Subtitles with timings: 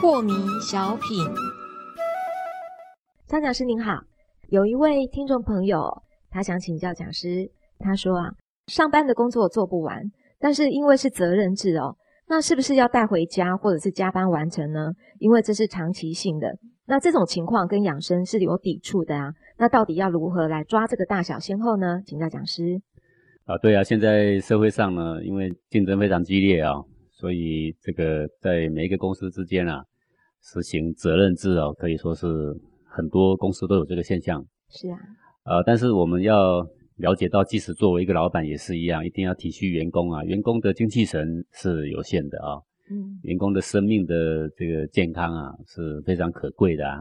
[0.00, 1.24] 破迷小品，
[3.26, 4.00] 张讲师您好，
[4.48, 8.30] 有一位听众朋友，他想请教讲师，他说啊，
[8.66, 10.02] 上班的工作做不完，
[10.38, 11.96] 但是因为是责任制哦，
[12.28, 14.90] 那是不是要带回家或者是加班完成呢？
[15.18, 16.48] 因为这是长期性的，
[16.90, 19.32] 那这种情况跟养生是有抵触的啊。
[19.56, 22.02] 那到底要如何来抓这个大小先后呢？
[22.04, 22.82] 请教讲师。
[23.44, 26.74] 啊，对啊，现在社会上呢，因为竞争非常激烈啊，
[27.12, 29.84] 所以这个在每一个公司之间啊。
[30.42, 32.26] 实行责任制哦，可以说是
[32.88, 34.42] 很多公司都有这个现象。
[34.70, 34.98] 是啊，
[35.44, 36.66] 呃，但是我们要
[36.96, 40.24] 了解到，即使作为一个老板也是一样，一定要体恤员工啊。
[40.24, 42.56] 员工的精气神是有限的啊，
[42.90, 47.00] 嗯，员工的生命的这个健康啊是非常可贵的啊。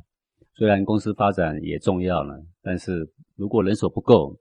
[0.56, 4.38] 虽然公司发展也重要了，但是如果人手不够，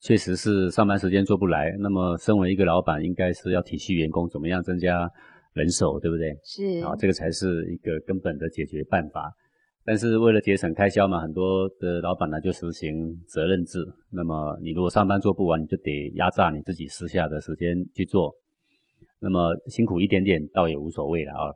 [0.00, 1.74] 确实是上班时间做不来。
[1.78, 5.08] 那么，身为一个老板，应该是要体恤员工，怎么样增加？
[5.54, 6.34] 人手对不对？
[6.42, 9.30] 是啊，这个才是一个根本的解决办法。
[9.84, 13.78] 但是为了节省开销嘛，很多的老板呢就实行责任制。
[14.10, 18.34] 那么你如果上班做不完，你就得压榨你自己私下的时间去做。
[19.22, 21.54] 那么辛苦一点点倒也无所谓了啊。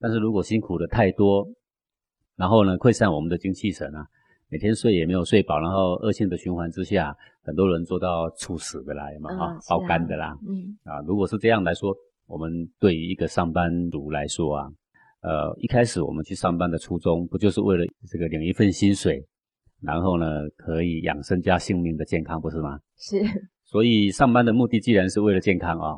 [0.00, 1.46] 但是如果辛苦的太多，
[2.36, 4.06] 然后呢溃散我们的精气神啊，
[4.48, 11.94] 每天睡也没有睡饱，然后恶性的循环之下，很多人做到猝死的啦有没有啊，爆肝的啦，嗯啊，如果是这样来说。
[12.30, 14.68] 我们对于一个上班族来说啊，
[15.22, 19.26] 呃，一开始我们去上班的初衷，不就是为了这个领一份薪水，
[19.80, 22.78] 然后呢，可以养生加性命的健康，不是吗？
[22.98, 23.16] 是。
[23.64, 25.96] 所以上班的目的既然是为了健康啊，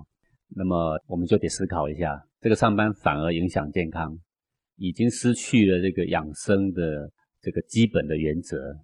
[0.56, 4.18] 那么我们就得思考一下，这个上班反而影响健康，
[4.76, 8.76] 已经失去了这个养生的这个基本的原则，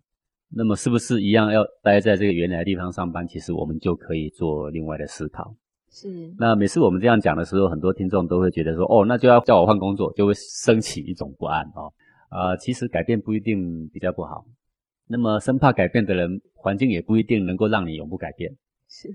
[0.49, 3.27] 那么是不是一样要待在这个原来的地方上班？
[3.27, 5.55] 其实我们就可以做另外的思考。
[5.91, 11.93] 是，那每次我们这样讲的时候，很多听众都会觉得说，哦，那就要叫我换工作，就会升起一种不安哦。
[12.29, 14.45] 啊，其实改变不一定比较不好，
[15.07, 18.55] 那么生怕改变的人，环境也不一定能够让你永不改变。
[18.89, 19.09] 是，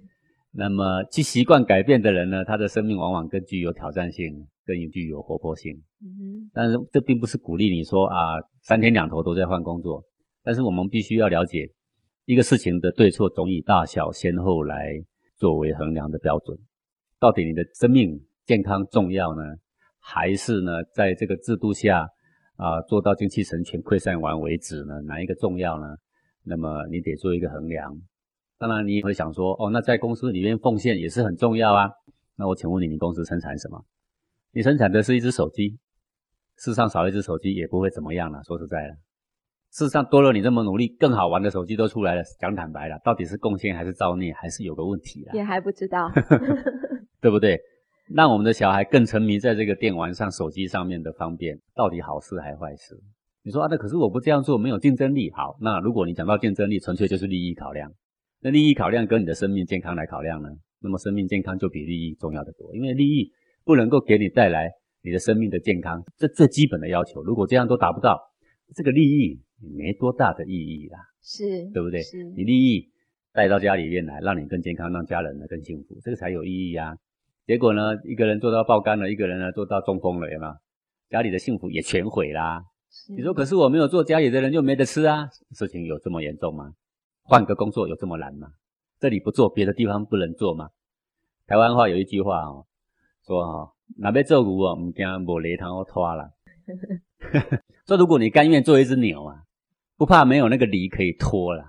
[0.53, 5.72] 那么去习惯改变的人呢，他的生命往往更具有挑战性，更具有活泼性。
[6.01, 10.03] 嗯哼，但是这并不是鼓励你说啊，三天两头都在换工作。
[10.44, 11.69] 但是我们必须要了解，
[12.25, 15.01] 一个事情的对错，总以大小先后来
[15.38, 16.57] 作为衡量的标准。
[17.19, 19.41] 到底你的生命健康重要呢，
[20.00, 22.09] 还是呢，在这个制度下
[22.57, 25.00] 啊，做到精气神全溃散完为止呢？
[25.03, 25.95] 哪一个重要呢？
[26.44, 27.95] 那么你得做一个衡量。
[28.61, 31.89] 当然，你也会想说，哦，那在公司里面奉献也是很重要啊。
[32.38, 33.83] 那我请问你，你公司生产什么？
[34.53, 35.79] 你生产的是一只手机，
[36.59, 38.39] 世上少一只手机也不会怎么样了。
[38.44, 38.95] 说实在的，
[39.73, 42.21] 世上多了你这么努力，更好玩的手机都出来了。
[42.39, 45.33] 讲坦白了，到底是贡献还是造孽，还是有个问题啊？
[45.33, 46.11] 也还不知道。
[47.19, 47.59] 对不对？
[48.13, 52.95] 让我们的小孩更沉迷在这个电玩上、手机上面的方便，到底好事还是坏事？
[53.41, 55.31] 你说啊，那可是我不这样做没有竞争力。
[55.31, 57.91] 好，那如果你讲到竞争力，纯粹就是利益考量。
[58.41, 60.50] 那利益考量跟你的生命健康来考量呢？
[60.79, 63.31] 那么生命健康就比利益重要的多，因为利益
[63.63, 64.72] 不能够给你带来
[65.03, 67.22] 你的生命的健康，这最基本的要求。
[67.22, 68.19] 如果这样都达不到，
[68.75, 69.40] 这个利益
[69.78, 72.01] 没多大的意义啦，是对不对？
[72.01, 72.90] 是你利益
[73.31, 76.96] 带到家里面来，让你更健康，让家人呢更幸福，这个才有意义啊。
[77.46, 80.53] 结果呢，一个人做到爆肝了，一个人呢做到中风了，有没有？
[81.09, 82.63] 家里的幸福也全毁啦。
[83.16, 85.28] 你说，可是我没有做，家里的人就没得吃啊？
[85.51, 86.72] 事情有这么严重吗？
[87.23, 88.53] 换个工作有这么难吗？
[88.99, 90.69] 这里不做，别的地方不能做吗？
[91.47, 92.65] 台湾话有一句话哦，
[93.25, 96.31] 说哦，哪边做牛哦，唔惊无犁头我拖了。
[97.87, 99.43] 说如果你甘愿做一只牛啊，
[99.97, 101.65] 不怕没有那个犁可以拖了，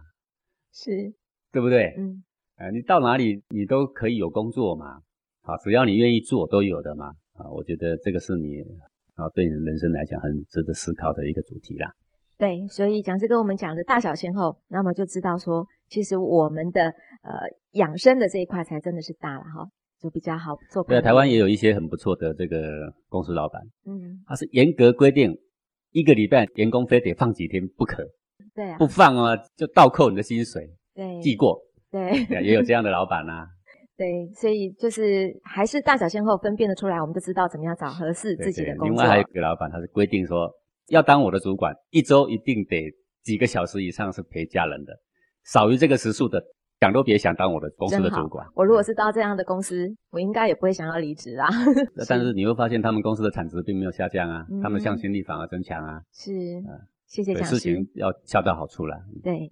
[0.73, 1.15] 是，
[1.51, 1.95] 对不对？
[1.99, 2.23] 嗯，
[2.57, 5.03] 啊，你到哪里你都可以有工作嘛。
[5.43, 7.09] 好，只要你愿意做，都有的嘛。
[7.35, 8.61] 啊，我觉得这个是你
[9.15, 11.93] 啊，对你人生来讲很值得思考的一个主题啦。
[12.43, 16.87] 对，所以讲师跟我们讲的大小先后，那么就知道说，其实我们的
[17.23, 17.39] 呃
[17.75, 19.65] 养生的这一块才真的是大了哈，
[20.01, 20.83] 就比较好做。
[20.83, 25.33] 对，台湾也有一些很不错的这个公司老板，嗯，他是严格规定
[25.93, 28.03] 一个礼拜员工非得放几天不可，
[28.57, 31.57] 对啊，不放啊就倒扣你的薪水，对，记过，
[31.93, 33.47] 对，也有这样的老板呐。
[33.97, 38.89] 对，所以就是还是大小先后分辨得出来，我们就知道怎么样找合适自己的工作。
[38.89, 40.51] 另外还有一个老板，他是规定说，
[40.89, 42.93] 要当我的主管，一周一定得
[43.23, 44.93] 几个小时以上是陪家人的，
[45.45, 46.43] 少于这个时数的，
[46.81, 48.47] 想都别想当我的公司的主管。
[48.55, 51.49] 我如果是到这样的公司，我应该也不会想要离职啊。
[52.09, 56.03] 但是你会发现，他们公司的产值并没有下降啊，他们向心力反而增强啊。
[56.13, 56.33] 是，
[57.07, 57.55] 谢谢讲师。
[57.57, 58.97] 事情要恰到好处了。
[59.23, 59.51] 对。